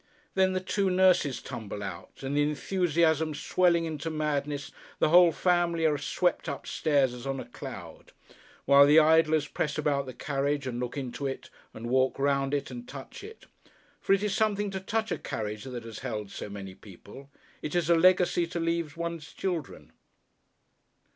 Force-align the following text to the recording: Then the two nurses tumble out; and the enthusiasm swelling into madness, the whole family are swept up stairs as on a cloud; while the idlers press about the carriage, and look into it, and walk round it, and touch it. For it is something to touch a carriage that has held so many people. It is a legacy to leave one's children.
Then 0.33 0.53
the 0.53 0.59
two 0.59 0.89
nurses 0.89 1.43
tumble 1.43 1.83
out; 1.83 2.23
and 2.23 2.35
the 2.35 2.41
enthusiasm 2.41 3.35
swelling 3.35 3.85
into 3.85 4.09
madness, 4.09 4.71
the 4.97 5.09
whole 5.09 5.31
family 5.31 5.85
are 5.85 5.99
swept 5.99 6.49
up 6.49 6.65
stairs 6.65 7.13
as 7.13 7.27
on 7.27 7.39
a 7.39 7.45
cloud; 7.45 8.11
while 8.65 8.87
the 8.87 8.97
idlers 8.97 9.47
press 9.47 9.77
about 9.77 10.07
the 10.07 10.13
carriage, 10.15 10.65
and 10.65 10.79
look 10.79 10.97
into 10.97 11.27
it, 11.27 11.51
and 11.71 11.85
walk 11.87 12.17
round 12.17 12.55
it, 12.55 12.71
and 12.71 12.87
touch 12.87 13.23
it. 13.23 13.45
For 13.99 14.11
it 14.13 14.23
is 14.23 14.33
something 14.35 14.71
to 14.71 14.79
touch 14.79 15.11
a 15.11 15.19
carriage 15.19 15.65
that 15.65 15.83
has 15.83 15.99
held 15.99 16.31
so 16.31 16.49
many 16.49 16.73
people. 16.73 17.29
It 17.61 17.75
is 17.75 17.87
a 17.87 17.93
legacy 17.93 18.47
to 18.47 18.59
leave 18.59 18.97
one's 18.97 19.31
children. 19.31 19.91